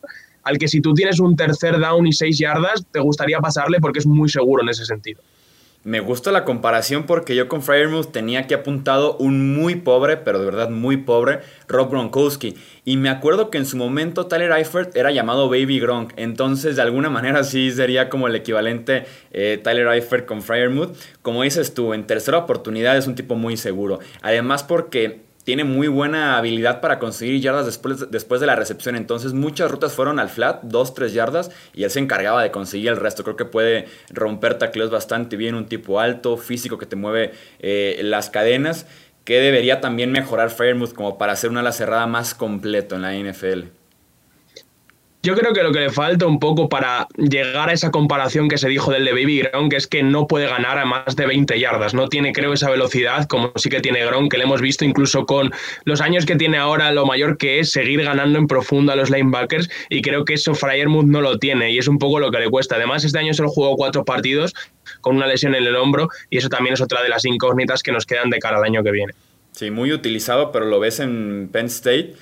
al 0.50 0.57
que 0.57 0.68
si 0.68 0.81
tú 0.81 0.94
tienes 0.94 1.19
un 1.19 1.36
tercer 1.36 1.80
down 1.80 2.07
y 2.07 2.12
seis 2.12 2.40
yardas, 2.40 2.86
te 2.92 3.00
gustaría 3.00 3.40
pasarle 3.40 3.80
porque 3.80 4.00
es 4.00 4.07
muy 4.07 4.30
seguro 4.30 4.63
en 4.63 4.69
ese 4.69 4.84
sentido. 4.84 5.22
Me 5.86 6.01
gusta 6.01 6.34
la 6.34 6.44
comparación 6.44 7.04
porque 7.04 7.38
yo 7.38 7.48
con 7.48 7.62
Fryermuth 7.63 8.12
tenía 8.12 8.42
aquí 8.42 8.54
apuntado 8.54 9.16
un 9.16 9.56
muy 9.56 9.75
pobre, 9.75 10.18
pero 10.18 10.38
de 10.38 10.46
verdad 10.46 10.70
muy 10.70 10.98
pobre, 10.98 11.39
Rob 11.70 11.89
Gronkowski. 11.89 12.56
Y 12.84 12.98
me 12.98 13.08
acuerdo 13.08 13.50
que 13.50 13.60
en 13.60 13.65
su 13.65 13.77
momento 13.77 14.25
Tyler 14.25 14.51
Eifert 14.51 14.98
era 14.98 15.12
llamado 15.12 15.48
Baby 15.48 15.79
Gronk. 15.79 16.12
Entonces, 16.18 16.75
de 16.75 16.82
alguna 16.82 17.10
manera 17.10 17.46
sí 17.46 17.72
sería 17.72 18.10
como 18.10 18.27
el 18.27 18.36
equivalente 18.36 19.06
eh, 19.32 19.58
Tyler 19.63 19.88
Eifert 19.88 20.25
con 20.25 20.41
Fryermuth. 20.41 20.98
Como 21.22 21.44
dices 21.44 21.74
tú, 21.74 21.94
en 21.94 22.06
tercera 22.06 22.39
oportunidad 22.39 22.98
es 22.98 23.08
un 23.08 23.15
tipo 23.15 23.36
muy 23.36 23.56
seguro. 23.56 24.00
Además 24.22 24.63
porque 24.63 25.28
tiene 25.43 25.63
muy 25.63 25.88
buena 25.88 26.38
habilidad 26.38 26.81
para 26.81 27.00
conseguir 27.00 27.41
yardas 27.41 27.65
después, 27.65 28.12
después 28.12 28.41
de 28.41 28.48
la 28.48 28.55
recepción. 28.55 28.96
Entonces 28.96 29.34
muchas 29.34 29.72
rutas 29.72 29.93
fueron 29.93 30.19
al 30.19 30.29
flat, 30.29 30.63
2-3 30.63 31.08
yardas, 31.10 31.51
y 31.74 31.84
él 31.84 31.91
se 31.91 32.00
encargaba 32.00 32.43
de 32.43 32.51
conseguir 32.51 32.89
el 32.89 32.98
resto. 32.98 33.24
Creo 33.24 33.36
que 33.36 33.46
puede 33.46 33.88
romper 34.10 34.58
tacleos 34.58 34.91
bastante 34.91 35.38
bien, 35.38 35.55
un 35.55 35.65
tipo 35.65 36.00
alto, 36.00 36.38
físico 36.38 36.77
que 36.77 36.86
te 36.86 36.96
mueve 36.96 37.31
eh, 37.60 38.00
las 38.03 38.29
cadenas, 38.29 38.86
que 39.24 39.39
debería 39.39 39.81
también 39.81 40.12
mejorar 40.12 40.50
Fairmouth 40.50 40.93
como 40.93 41.17
para 41.17 41.34
hacer 41.34 41.50
una 41.50 41.60
ala 41.62 41.72
cerrada 41.72 42.08
más 42.08 42.34
completo 42.34 42.96
en 42.96 43.01
la 43.01 43.13
NFL. 43.13 43.78
Yo 45.22 45.36
creo 45.36 45.52
que 45.52 45.64
lo 45.64 45.74
que 45.74 45.82
le 45.82 45.90
falta 45.90 46.26
un 46.26 46.40
poco 46.40 46.70
para 46.70 47.10
llegar 47.18 47.68
a 47.68 47.74
esa 47.74 47.92
comparación 47.92 48.48
que 48.48 48.58
se 48.58 48.70
dijo 48.70 48.90
del 48.90 49.04
de 49.04 49.12
Baby 49.12 49.42
Gronk 49.42 49.74
es 49.74 49.86
que 49.86 50.02
no 50.02 50.28
puede 50.28 50.48
ganar 50.48 50.78
a 50.78 50.86
más 50.86 51.14
de 51.18 51.26
20 51.26 51.60
yardas. 51.60 51.94
No 51.94 52.08
tiene, 52.08 52.32
creo, 52.32 52.54
esa 52.54 52.70
velocidad 52.70 53.28
como 53.28 53.52
sí 53.58 53.70
que 53.70 53.82
tiene 53.82 54.06
Gronk, 54.06 54.32
que 54.32 54.38
le 54.38 54.46
hemos 54.46 54.62
visto 54.62 54.86
incluso 54.86 55.26
con 55.26 55.52
los 55.84 56.00
años 56.00 56.26
que 56.26 56.38
tiene 56.38 56.58
ahora, 56.58 56.94
lo 56.94 57.06
mayor 57.06 57.38
que 57.38 57.60
es 57.60 57.70
seguir 57.70 58.02
ganando 58.02 58.40
en 58.40 58.48
profundo 58.48 58.94
a 58.94 58.96
los 58.96 59.10
linebackers. 59.10 59.70
Y 59.90 60.02
creo 60.02 60.24
que 60.24 60.36
eso 60.36 60.56
Fryermuth 60.56 61.08
no 61.08 61.20
lo 61.20 61.38
tiene 61.38 61.70
y 61.74 61.80
es 61.80 61.90
un 61.90 62.00
poco 62.00 62.22
lo 62.22 62.32
que 62.32 62.40
le 62.40 62.50
cuesta. 62.50 62.78
Además, 62.78 63.04
este 63.04 63.20
año 63.20 63.34
solo 63.34 63.50
jugó 63.50 63.76
cuatro 63.76 64.06
partidos 64.06 64.56
con 65.02 65.18
una 65.18 65.28
lesión 65.28 65.54
en 65.54 65.66
el 65.66 65.76
hombro 65.76 66.08
y 66.30 66.38
eso 66.38 66.48
también 66.48 66.76
es 66.76 66.82
otra 66.82 67.04
de 67.04 67.10
las 67.10 67.26
incógnitas 67.26 67.84
que 67.84 67.92
nos 67.92 68.06
quedan 68.06 68.30
de 68.30 68.40
cara 68.40 68.56
al 68.56 68.64
año 68.64 68.84
que 68.84 68.92
viene. 68.92 69.14
Sí, 69.52 69.70
muy 69.70 69.92
utilizado, 69.92 70.54
pero 70.54 70.64
lo 70.64 70.80
ves 70.80 71.02
en 71.02 71.50
Penn 71.52 71.66
State 71.66 72.16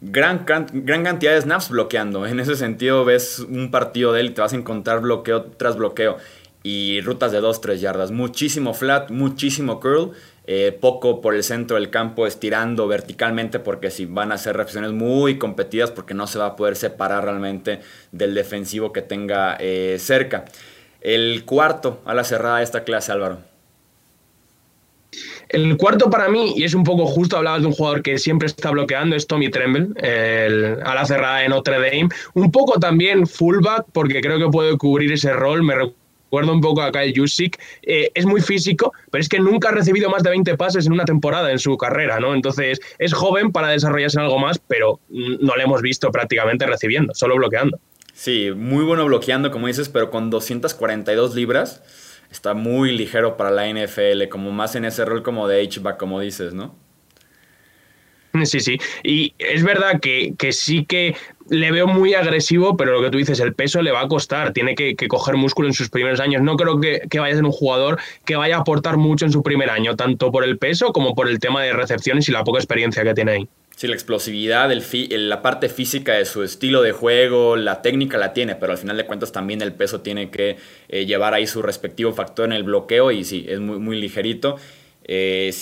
gran, 0.00 0.44
gran 0.46 1.04
cantidad 1.04 1.32
de 1.32 1.40
snaps 1.40 1.70
bloqueando. 1.70 2.26
En 2.26 2.40
ese 2.40 2.56
sentido, 2.56 3.04
ves 3.04 3.40
un 3.40 3.70
partido 3.70 4.12
de 4.12 4.20
él 4.20 4.26
y 4.26 4.30
te 4.30 4.40
vas 4.40 4.52
a 4.52 4.56
encontrar 4.56 5.00
bloqueo 5.00 5.44
tras 5.44 5.76
bloqueo. 5.76 6.16
Y 6.62 7.00
rutas 7.02 7.30
de 7.32 7.40
2-3 7.40 7.76
yardas. 7.76 8.10
Muchísimo 8.10 8.72
flat, 8.72 9.10
muchísimo 9.10 9.80
curl. 9.80 10.12
Eh, 10.46 10.76
poco 10.78 11.22
por 11.22 11.34
el 11.34 11.42
centro 11.42 11.76
del 11.76 11.88
campo 11.88 12.26
estirando 12.26 12.86
verticalmente 12.86 13.60
porque 13.60 13.90
si 13.90 14.04
van 14.04 14.30
a 14.30 14.36
ser 14.36 14.56
reacciones 14.56 14.92
muy 14.92 15.38
competidas 15.38 15.90
porque 15.90 16.12
no 16.12 16.26
se 16.26 16.38
va 16.38 16.44
a 16.48 16.56
poder 16.56 16.76
separar 16.76 17.24
realmente 17.24 17.80
del 18.12 18.34
defensivo 18.34 18.92
que 18.92 19.00
tenga 19.00 19.56
eh, 19.58 19.96
cerca. 19.98 20.44
El 21.00 21.44
cuarto 21.46 22.02
a 22.04 22.12
la 22.14 22.24
cerrada 22.24 22.58
de 22.58 22.64
esta 22.64 22.84
clase, 22.84 23.12
Álvaro. 23.12 23.53
El 25.48 25.76
cuarto 25.76 26.10
para 26.10 26.28
mí, 26.28 26.54
y 26.56 26.64
es 26.64 26.74
un 26.74 26.84
poco 26.84 27.06
justo, 27.06 27.36
hablabas 27.36 27.62
de 27.62 27.68
un 27.68 27.74
jugador 27.74 28.02
que 28.02 28.18
siempre 28.18 28.46
está 28.46 28.70
bloqueando, 28.70 29.16
es 29.16 29.26
Tommy 29.26 29.50
Tremble, 29.50 29.88
el, 29.96 30.78
a 30.82 30.94
la 30.94 31.04
cerrada 31.04 31.38
de 31.38 31.48
Notre 31.48 31.76
Dame. 31.76 32.08
Un 32.34 32.50
poco 32.50 32.78
también 32.78 33.26
fullback, 33.26 33.86
porque 33.92 34.20
creo 34.20 34.38
que 34.38 34.48
puede 34.48 34.76
cubrir 34.76 35.12
ese 35.12 35.32
rol. 35.32 35.62
Me 35.62 35.74
recuerdo 35.74 36.52
un 36.52 36.60
poco 36.60 36.82
a 36.82 36.90
Kyle 36.90 37.12
Jusic. 37.14 37.60
Eh, 37.82 38.10
es 38.14 38.26
muy 38.26 38.40
físico, 38.40 38.92
pero 39.10 39.20
es 39.22 39.28
que 39.28 39.38
nunca 39.38 39.68
ha 39.68 39.72
recibido 39.72 40.10
más 40.10 40.22
de 40.22 40.30
20 40.30 40.56
pases 40.56 40.86
en 40.86 40.92
una 40.92 41.04
temporada 41.04 41.50
en 41.52 41.58
su 41.58 41.76
carrera, 41.76 42.18
¿no? 42.20 42.34
Entonces, 42.34 42.80
es 42.98 43.12
joven 43.12 43.52
para 43.52 43.68
desarrollarse 43.68 44.18
en 44.18 44.24
algo 44.24 44.38
más, 44.38 44.58
pero 44.58 45.00
no 45.08 45.56
le 45.56 45.62
hemos 45.62 45.82
visto 45.82 46.10
prácticamente 46.10 46.66
recibiendo, 46.66 47.14
solo 47.14 47.36
bloqueando. 47.36 47.78
Sí, 48.14 48.52
muy 48.54 48.84
bueno 48.84 49.04
bloqueando, 49.06 49.50
como 49.50 49.66
dices, 49.66 49.88
pero 49.88 50.10
con 50.10 50.30
242 50.30 51.34
libras 51.34 51.82
está 52.34 52.54
muy 52.54 52.96
ligero 52.96 53.36
para 53.36 53.50
la 53.50 53.68
NFL, 53.68 54.28
como 54.28 54.50
más 54.50 54.74
en 54.74 54.84
ese 54.84 55.04
rol 55.04 55.22
como 55.22 55.48
de 55.48 55.62
H-back, 55.62 55.96
como 55.96 56.20
dices, 56.20 56.52
¿no? 56.52 56.74
Sí, 58.42 58.58
sí. 58.58 58.78
Y 59.04 59.32
es 59.38 59.62
verdad 59.62 60.00
que, 60.00 60.34
sí 60.50 60.84
que 60.84 61.14
le 61.48 61.70
veo 61.70 61.86
muy 61.86 62.14
agresivo, 62.14 62.76
pero 62.76 62.90
lo 62.92 63.00
que 63.00 63.10
tú 63.10 63.18
dices, 63.18 63.38
el 63.38 63.54
peso 63.54 63.80
le 63.80 63.92
va 63.92 64.00
a 64.00 64.08
costar. 64.08 64.52
Tiene 64.52 64.74
que, 64.74 64.96
coger 65.06 65.36
músculo 65.36 65.68
en 65.68 65.74
sus 65.74 65.88
primeros 65.88 66.18
años. 66.18 66.42
No 66.42 66.56
creo 66.56 66.80
que, 66.80 67.00
vaya 67.20 67.32
a 67.32 67.36
ser 67.36 67.44
un 67.44 67.52
jugador 67.52 68.00
que 68.24 68.34
vaya 68.34 68.56
a 68.56 68.60
aportar 68.60 68.96
mucho 68.96 69.24
en 69.24 69.30
su 69.30 69.44
primer 69.44 69.70
año, 69.70 69.94
tanto 69.94 70.32
por 70.32 70.42
el 70.42 70.58
peso 70.58 70.92
como 70.92 71.14
por 71.14 71.28
el 71.28 71.38
tema 71.38 71.62
de 71.62 71.72
recepciones 71.72 72.28
y 72.28 72.32
la 72.32 72.42
poca 72.42 72.58
experiencia 72.58 73.04
que 73.04 73.14
tiene 73.14 73.32
ahí. 73.32 73.48
Sí, 73.76 73.88
la 73.88 73.94
explosividad, 73.94 74.70
el 74.70 75.28
la 75.28 75.42
parte 75.42 75.68
física 75.68 76.12
de 76.12 76.24
su 76.26 76.44
estilo 76.44 76.80
de 76.80 76.92
juego, 76.92 77.56
la 77.56 77.82
técnica 77.82 78.18
la 78.18 78.32
tiene, 78.32 78.54
pero 78.54 78.70
al 78.70 78.78
final 78.78 78.96
de 78.96 79.04
cuentas 79.04 79.32
también 79.32 79.62
el 79.62 79.72
peso 79.72 80.00
tiene 80.00 80.30
que 80.30 80.58
eh, 80.88 81.06
llevar 81.06 81.34
ahí 81.34 81.48
su 81.48 81.60
respectivo 81.60 82.12
factor 82.12 82.46
en 82.46 82.52
el 82.52 82.62
bloqueo 82.62 83.10
y 83.10 83.24
sí, 83.24 83.46
es 83.48 83.58
muy, 83.58 83.78
muy 83.80 84.00
ligerito. 84.00 84.58
5 85.06 85.06
eh, 85.06 85.52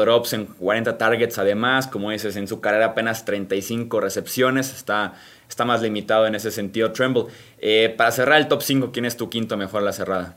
drops 0.00 0.34
en 0.34 0.44
40 0.44 0.98
targets 0.98 1.38
además, 1.38 1.86
como 1.86 2.10
dices, 2.10 2.36
en 2.36 2.46
su 2.46 2.60
carrera 2.60 2.86
apenas 2.86 3.24
35 3.24 4.00
recepciones, 4.00 4.72
está, 4.72 5.14
está 5.48 5.64
más 5.64 5.80
limitado 5.80 6.26
en 6.26 6.34
ese 6.34 6.50
sentido 6.50 6.92
Tremble. 6.92 7.24
Eh, 7.58 7.92
para 7.96 8.12
cerrar 8.12 8.38
el 8.38 8.48
top 8.48 8.62
5, 8.62 8.92
¿quién 8.92 9.06
es 9.06 9.16
tu 9.16 9.30
quinto 9.30 9.56
mejor 9.56 9.82
la 9.82 9.92
cerrada? 9.92 10.36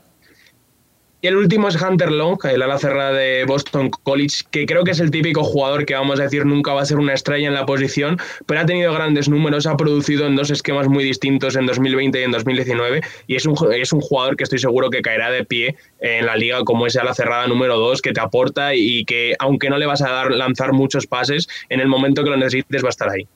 Y 1.22 1.28
el 1.28 1.36
último 1.36 1.68
es 1.68 1.80
Hunter 1.80 2.12
Long, 2.12 2.38
el 2.44 2.60
ala 2.60 2.78
cerrada 2.78 3.12
de 3.12 3.46
Boston 3.46 3.88
College, 3.88 4.44
que 4.50 4.66
creo 4.66 4.84
que 4.84 4.90
es 4.90 5.00
el 5.00 5.10
típico 5.10 5.42
jugador 5.42 5.86
que 5.86 5.94
vamos 5.94 6.20
a 6.20 6.24
decir 6.24 6.44
nunca 6.44 6.74
va 6.74 6.82
a 6.82 6.84
ser 6.84 6.98
una 6.98 7.14
estrella 7.14 7.48
en 7.48 7.54
la 7.54 7.64
posición, 7.64 8.18
pero 8.44 8.60
ha 8.60 8.66
tenido 8.66 8.92
grandes 8.92 9.26
números, 9.26 9.66
ha 9.66 9.78
producido 9.78 10.26
en 10.26 10.36
dos 10.36 10.50
esquemas 10.50 10.88
muy 10.88 11.04
distintos 11.04 11.56
en 11.56 11.64
2020 11.64 12.20
y 12.20 12.22
en 12.22 12.32
2019, 12.32 13.00
y 13.28 13.34
es 13.34 13.46
un, 13.46 13.56
es 13.72 13.94
un 13.94 14.02
jugador 14.02 14.36
que 14.36 14.44
estoy 14.44 14.58
seguro 14.58 14.90
que 14.90 15.00
caerá 15.00 15.30
de 15.30 15.42
pie 15.44 15.76
en 16.00 16.26
la 16.26 16.36
liga 16.36 16.62
como 16.64 16.86
ese 16.86 17.00
ala 17.00 17.14
cerrada 17.14 17.46
número 17.46 17.78
2 17.78 18.02
que 18.02 18.12
te 18.12 18.20
aporta 18.20 18.74
y 18.74 19.06
que 19.06 19.34
aunque 19.38 19.70
no 19.70 19.78
le 19.78 19.86
vas 19.86 20.02
a 20.02 20.10
dar 20.10 20.30
lanzar 20.32 20.74
muchos 20.74 21.06
pases, 21.06 21.48
en 21.70 21.80
el 21.80 21.88
momento 21.88 22.24
que 22.24 22.30
lo 22.30 22.36
necesites 22.36 22.84
va 22.84 22.88
a 22.88 22.90
estar 22.90 23.08
ahí. 23.08 23.26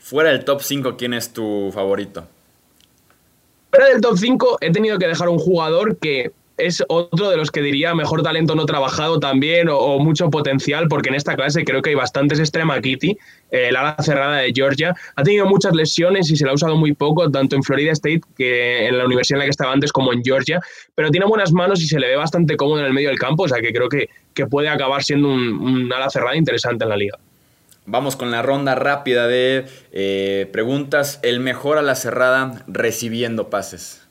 Fuera 0.00 0.30
del 0.30 0.46
top 0.46 0.62
5, 0.62 0.96
¿quién 0.96 1.12
es 1.12 1.30
tu 1.34 1.70
favorito? 1.74 2.26
Fuera 3.70 3.90
del 3.90 4.00
top 4.00 4.16
5 4.16 4.58
he 4.62 4.72
tenido 4.72 4.98
que 4.98 5.06
dejar 5.06 5.28
un 5.28 5.38
jugador 5.38 5.98
que 5.98 6.32
es 6.58 6.84
otro 6.88 7.30
de 7.30 7.36
los 7.36 7.50
que 7.50 7.62
diría 7.62 7.94
mejor 7.94 8.22
talento 8.22 8.54
no 8.54 8.66
trabajado 8.66 9.20
también 9.20 9.68
o, 9.70 9.98
mucho 9.98 10.28
potencial, 10.28 10.88
porque 10.88 11.08
en 11.08 11.14
esta 11.14 11.36
clase 11.36 11.64
creo 11.64 11.82
que 11.82 11.90
hay 11.90 11.96
bastantes 11.96 12.40
extrema 12.40 12.80
Kitty, 12.80 13.16
el 13.50 13.76
ala 13.76 13.96
cerrada 14.00 14.38
de 14.38 14.52
Georgia. 14.54 14.94
Ha 15.16 15.22
tenido 15.22 15.46
muchas 15.46 15.74
lesiones 15.74 16.30
y 16.30 16.36
se 16.36 16.44
la 16.44 16.50
ha 16.50 16.54
usado 16.54 16.76
muy 16.76 16.92
poco, 16.94 17.30
tanto 17.30 17.56
en 17.56 17.62
Florida 17.62 17.92
State 17.92 18.20
que 18.36 18.86
en 18.86 18.98
la 18.98 19.06
universidad 19.06 19.36
en 19.36 19.40
la 19.40 19.44
que 19.44 19.50
estaba 19.50 19.72
antes 19.72 19.92
como 19.92 20.12
en 20.12 20.22
Georgia, 20.22 20.60
pero 20.94 21.10
tiene 21.10 21.26
buenas 21.26 21.52
manos 21.52 21.80
y 21.80 21.86
se 21.86 21.98
le 21.98 22.08
ve 22.08 22.16
bastante 22.16 22.56
cómodo 22.56 22.80
en 22.80 22.86
el 22.86 22.92
medio 22.92 23.08
del 23.08 23.18
campo, 23.18 23.44
o 23.44 23.48
sea 23.48 23.60
que 23.60 23.72
creo 23.72 23.88
que, 23.88 24.08
puede 24.50 24.68
acabar 24.68 25.02
siendo 25.02 25.30
un, 25.30 25.92
ala 25.92 26.08
cerrada 26.10 26.36
interesante 26.36 26.84
en 26.84 26.90
la 26.90 26.96
liga. 26.96 27.18
Vamos 27.86 28.14
con 28.14 28.30
la 28.30 28.40
ronda 28.40 28.76
rápida 28.76 29.26
de 29.26 29.64
eh, 29.90 30.48
preguntas. 30.52 31.18
El 31.24 31.40
mejor 31.40 31.76
a 31.76 31.82
la 31.82 31.96
cerrada 31.96 32.62
recibiendo 32.68 33.50
pases. 33.50 34.07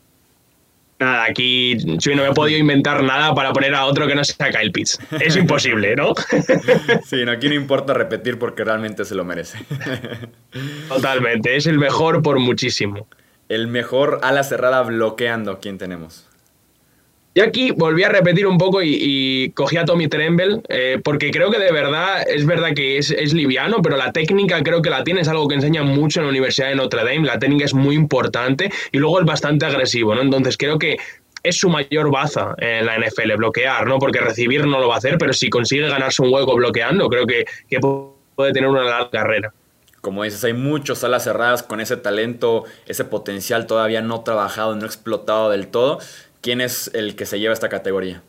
Nada, 0.99 1.25
aquí 1.25 1.77
no 1.85 2.23
me 2.23 2.29
he 2.29 2.33
podido 2.33 2.57
inventar 2.57 3.03
nada 3.03 3.35
para 3.35 3.53
poner 3.53 3.75
a 3.75 3.85
otro 3.85 4.07
que 4.07 4.15
no 4.15 4.23
sea 4.23 4.51
Kyle 4.51 4.71
Pitts. 4.71 4.99
Es 5.19 5.35
imposible, 5.35 5.95
¿no? 5.95 6.13
Sí, 7.05 7.23
no, 7.23 7.31
aquí 7.31 7.47
no 7.47 7.53
importa 7.53 7.93
repetir 7.93 8.39
porque 8.39 8.63
realmente 8.63 9.05
se 9.05 9.13
lo 9.13 9.23
merece. 9.23 9.59
Totalmente, 10.87 11.55
es 11.55 11.67
el 11.67 11.77
mejor 11.77 12.23
por 12.23 12.39
muchísimo. 12.39 13.07
El 13.47 13.67
mejor 13.67 14.19
a 14.23 14.31
la 14.31 14.43
cerrada 14.43 14.81
bloqueando, 14.81 15.59
¿quién 15.59 15.77
tenemos? 15.77 16.26
Y 17.37 17.39
aquí 17.39 17.69
volví 17.69 18.03
a 18.03 18.09
repetir 18.09 18.47
un 18.47 18.57
poco 18.57 18.81
y, 18.81 19.51
cogí 19.53 19.77
a 19.77 19.85
Tommy 19.85 20.07
Tremble, 20.07 20.59
eh, 20.69 20.99
porque 21.03 21.29
creo 21.29 21.51
que 21.51 21.59
de 21.59 21.71
verdad, 21.71 22.27
es 22.27 22.47
verdad 22.47 22.73
que 22.73 22.97
es, 22.97 23.11
es, 23.11 23.31
liviano, 23.31 23.83
pero 23.83 23.95
la 23.95 24.11
técnica 24.11 24.63
creo 24.63 24.81
que 24.81 24.89
la 24.89 25.03
tiene, 25.03 25.21
es 25.21 25.27
algo 25.27 25.47
que 25.47 25.53
enseña 25.53 25.83
mucho 25.83 26.19
en 26.19 26.25
la 26.25 26.31
Universidad 26.31 26.69
de 26.69 26.75
Notre 26.75 27.03
Dame, 27.03 27.27
la 27.27 27.37
técnica 27.37 27.65
es 27.65 27.75
muy 27.75 27.93
importante 27.93 28.71
y 28.91 28.97
luego 28.97 29.19
es 29.19 29.27
bastante 29.27 29.67
agresivo, 29.67 30.15
¿no? 30.15 30.23
Entonces 30.23 30.57
creo 30.57 30.79
que 30.79 30.97
es 31.43 31.55
su 31.55 31.69
mayor 31.69 32.09
baza 32.09 32.55
en 32.57 32.87
la 32.87 32.97
NFL, 32.97 33.35
bloquear, 33.37 33.85
¿no? 33.85 33.99
Porque 33.99 34.19
recibir 34.19 34.65
no 34.65 34.79
lo 34.79 34.87
va 34.87 34.95
a 34.95 34.97
hacer, 34.97 35.19
pero 35.19 35.31
si 35.31 35.51
consigue 35.51 35.87
ganarse 35.87 36.23
un 36.23 36.33
hueco 36.33 36.55
bloqueando, 36.55 37.07
creo 37.07 37.27
que, 37.27 37.45
que 37.69 37.79
puede 37.79 38.51
tener 38.51 38.67
una 38.67 38.81
larga 38.81 39.11
carrera 39.11 39.53
como 40.07 40.23
dices, 40.23 40.41
hay 40.45 40.53
muchos 40.53 41.03
alas 41.03 41.25
cerradas 41.25 41.63
con 41.63 41.81
ese 41.81 41.97
talento, 41.97 42.63
ese 42.85 43.03
potencial 43.03 43.67
todavía 43.67 44.01
no 44.01 44.21
trabajado, 44.21 44.73
no 44.73 44.85
explotado 44.85 45.49
del 45.49 45.67
todo. 45.67 45.99
¿Quién 46.41 46.61
es 46.61 46.91
el 46.93 47.15
que 47.15 47.25
se 47.25 47.39
lleva 47.39 47.53
esta 47.53 47.69
categoría? 47.69 48.23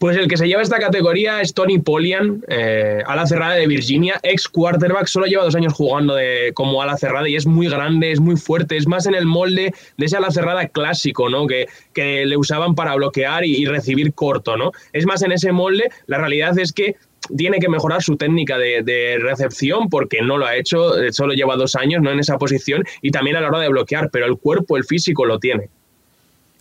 Pues 0.00 0.16
el 0.16 0.28
que 0.28 0.38
se 0.38 0.48
lleva 0.48 0.62
esta 0.62 0.78
categoría 0.78 1.42
es 1.42 1.52
Tony 1.52 1.78
Polian, 1.78 2.42
eh, 2.48 3.02
ala 3.06 3.26
cerrada 3.26 3.56
de 3.56 3.66
Virginia, 3.66 4.18
ex 4.22 4.48
quarterback, 4.48 5.06
solo 5.08 5.26
lleva 5.26 5.44
dos 5.44 5.54
años 5.54 5.74
jugando 5.74 6.14
de, 6.14 6.52
como 6.54 6.80
ala 6.80 6.96
cerrada 6.96 7.28
y 7.28 7.36
es 7.36 7.44
muy 7.44 7.68
grande, 7.68 8.10
es 8.10 8.18
muy 8.18 8.38
fuerte, 8.38 8.78
es 8.78 8.88
más 8.88 9.04
en 9.04 9.14
el 9.14 9.26
molde 9.26 9.74
de 9.98 10.06
ese 10.06 10.16
ala 10.16 10.30
cerrada 10.30 10.68
clásico, 10.68 11.28
¿no? 11.28 11.46
Que, 11.46 11.66
que 11.92 12.24
le 12.24 12.38
usaban 12.38 12.74
para 12.74 12.94
bloquear 12.94 13.44
y, 13.44 13.66
recibir 13.66 14.14
corto, 14.14 14.56
¿no? 14.56 14.72
Es 14.94 15.04
más 15.04 15.20
en 15.20 15.32
ese 15.32 15.52
molde, 15.52 15.90
la 16.06 16.16
realidad 16.16 16.58
es 16.58 16.72
que 16.72 16.96
tiene 17.36 17.58
que 17.58 17.68
mejorar 17.68 18.02
su 18.02 18.16
técnica 18.16 18.56
de, 18.56 18.82
de, 18.82 19.18
recepción 19.18 19.90
porque 19.90 20.22
no 20.22 20.38
lo 20.38 20.46
ha 20.46 20.56
hecho, 20.56 20.98
eh, 20.98 21.12
solo 21.12 21.34
lleva 21.34 21.56
dos 21.56 21.76
años 21.76 22.00
¿no? 22.00 22.10
en 22.10 22.20
esa 22.20 22.38
posición 22.38 22.84
y 23.02 23.10
también 23.10 23.36
a 23.36 23.42
la 23.42 23.48
hora 23.48 23.60
de 23.60 23.68
bloquear, 23.68 24.08
pero 24.10 24.24
el 24.24 24.38
cuerpo, 24.38 24.78
el 24.78 24.84
físico 24.84 25.26
lo 25.26 25.38
tiene. 25.38 25.68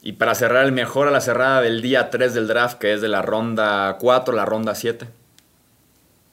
Y 0.01 0.13
para 0.13 0.35
cerrar 0.35 0.65
el 0.65 0.71
mejor 0.71 1.07
a 1.07 1.11
la 1.11 1.21
cerrada 1.21 1.61
del 1.61 1.81
día 1.81 2.09
3 2.09 2.33
del 2.33 2.47
draft, 2.47 2.77
que 2.79 2.93
es 2.93 3.01
de 3.01 3.09
la 3.09 3.21
ronda 3.21 3.97
4, 3.99 4.33
la 4.33 4.45
ronda 4.45 4.75
7. 4.75 5.07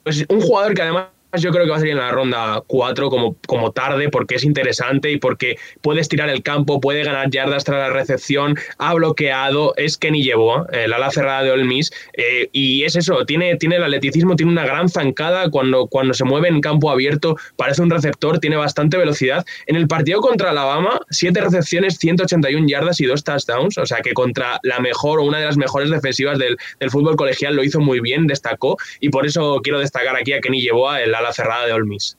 Pues 0.04 0.24
un 0.28 0.40
jugador 0.40 0.74
que 0.74 0.82
además 0.82 1.06
yo 1.42 1.50
creo 1.50 1.64
que 1.64 1.70
va 1.70 1.76
a 1.76 1.80
salir 1.80 1.92
en 1.92 1.98
la 1.98 2.10
ronda 2.10 2.62
4 2.66 3.10
como, 3.10 3.36
como 3.46 3.72
tarde 3.72 4.08
porque 4.08 4.36
es 4.36 4.44
interesante 4.44 5.10
y 5.10 5.18
porque 5.18 5.56
puede 5.82 6.00
estirar 6.00 6.28
el 6.28 6.42
campo, 6.42 6.80
puede 6.80 7.04
ganar 7.04 7.30
yardas 7.30 7.64
tras 7.64 7.78
la 7.78 7.90
recepción, 7.90 8.56
ha 8.78 8.94
bloqueado, 8.94 9.74
es 9.76 9.96
Kenny 9.96 10.22
llevó, 10.22 10.66
el 10.70 10.92
ala 10.92 11.10
cerrada 11.10 11.42
de 11.42 11.50
Ole 11.50 11.66
eh, 12.14 12.48
y 12.52 12.84
es 12.84 12.96
eso, 12.96 13.24
tiene, 13.26 13.56
tiene 13.56 13.76
el 13.76 13.84
atleticismo, 13.84 14.36
tiene 14.36 14.52
una 14.52 14.64
gran 14.64 14.88
zancada 14.88 15.50
cuando, 15.50 15.86
cuando 15.88 16.14
se 16.14 16.24
mueve 16.24 16.48
en 16.48 16.60
campo 16.60 16.90
abierto, 16.90 17.36
parece 17.56 17.82
un 17.82 17.90
receptor, 17.90 18.38
tiene 18.38 18.56
bastante 18.56 18.96
velocidad. 18.96 19.44
En 19.66 19.76
el 19.76 19.88
partido 19.88 20.20
contra 20.20 20.50
Alabama, 20.50 21.00
7 21.10 21.40
recepciones, 21.40 21.98
181 21.98 22.66
yardas 22.68 23.00
y 23.00 23.06
2 23.06 23.24
touchdowns, 23.24 23.78
o 23.78 23.86
sea 23.86 23.98
que 23.98 24.12
contra 24.12 24.58
la 24.62 24.80
mejor 24.80 25.20
o 25.20 25.24
una 25.24 25.38
de 25.38 25.46
las 25.46 25.56
mejores 25.56 25.90
defensivas 25.90 26.38
del, 26.38 26.56
fútbol 26.90 27.16
colegial 27.16 27.56
lo 27.56 27.64
hizo 27.64 27.80
muy 27.80 28.00
bien, 28.00 28.26
destacó 28.26 28.76
y 29.00 29.08
por 29.08 29.26
eso 29.26 29.60
quiero 29.62 29.80
destacar 29.80 30.16
aquí 30.16 30.32
a 30.32 30.40
Kenny 30.40 30.62
llevó 30.62 30.94
el 30.94 31.14
ala 31.26 31.32
cerrada 31.32 31.66
de 31.66 31.72
Olmis. 31.72 32.16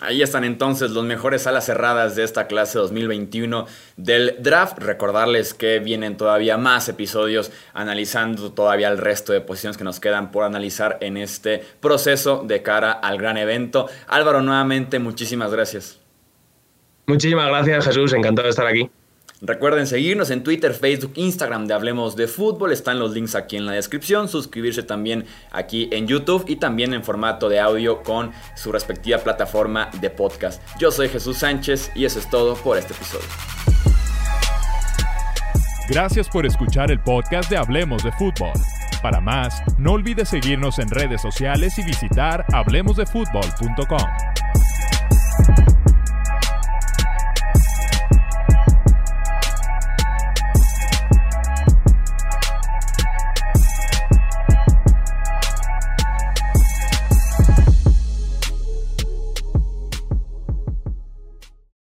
Ahí 0.00 0.20
están 0.20 0.42
entonces 0.42 0.90
los 0.90 1.04
mejores 1.04 1.46
alas 1.46 1.66
cerradas 1.66 2.16
de 2.16 2.24
esta 2.24 2.48
clase 2.48 2.78
2021 2.78 3.66
del 3.96 4.36
draft. 4.40 4.78
Recordarles 4.78 5.54
que 5.54 5.78
vienen 5.78 6.16
todavía 6.16 6.56
más 6.58 6.88
episodios 6.88 7.52
analizando 7.72 8.52
todavía 8.52 8.88
el 8.88 8.98
resto 8.98 9.32
de 9.32 9.40
posiciones 9.40 9.76
que 9.76 9.84
nos 9.84 10.00
quedan 10.00 10.32
por 10.32 10.42
analizar 10.42 10.98
en 11.02 11.16
este 11.16 11.62
proceso 11.80 12.42
de 12.44 12.62
cara 12.62 12.90
al 12.90 13.16
gran 13.16 13.36
evento. 13.36 13.88
Álvaro, 14.08 14.42
nuevamente, 14.42 14.98
muchísimas 14.98 15.52
gracias. 15.52 16.00
Muchísimas 17.06 17.46
gracias, 17.46 17.86
Jesús. 17.86 18.12
Encantado 18.12 18.46
de 18.46 18.50
estar 18.50 18.66
aquí. 18.66 18.90
Recuerden 19.44 19.88
seguirnos 19.88 20.30
en 20.30 20.44
Twitter, 20.44 20.72
Facebook, 20.72 21.14
Instagram 21.16 21.66
de 21.66 21.74
Hablemos 21.74 22.14
de 22.14 22.28
Fútbol. 22.28 22.70
Están 22.70 23.00
los 23.00 23.12
links 23.12 23.34
aquí 23.34 23.56
en 23.56 23.66
la 23.66 23.72
descripción. 23.72 24.28
Suscribirse 24.28 24.84
también 24.84 25.24
aquí 25.50 25.88
en 25.90 26.06
YouTube 26.06 26.44
y 26.46 26.56
también 26.56 26.94
en 26.94 27.02
formato 27.02 27.48
de 27.48 27.58
audio 27.58 28.04
con 28.04 28.30
su 28.54 28.70
respectiva 28.70 29.18
plataforma 29.18 29.90
de 30.00 30.10
podcast. 30.10 30.62
Yo 30.78 30.92
soy 30.92 31.08
Jesús 31.08 31.38
Sánchez 31.38 31.90
y 31.96 32.04
eso 32.04 32.20
es 32.20 32.30
todo 32.30 32.54
por 32.54 32.78
este 32.78 32.92
episodio. 32.92 33.26
Gracias 35.88 36.28
por 36.28 36.46
escuchar 36.46 36.92
el 36.92 37.00
podcast 37.00 37.50
de 37.50 37.56
Hablemos 37.56 38.04
de 38.04 38.12
Fútbol. 38.12 38.52
Para 39.02 39.20
más, 39.20 39.60
no 39.76 39.94
olvides 39.94 40.28
seguirnos 40.28 40.78
en 40.78 40.88
redes 40.88 41.20
sociales 41.20 41.76
y 41.78 41.82
visitar 41.82 42.46
hablemosdefutbol.com. 42.52 44.31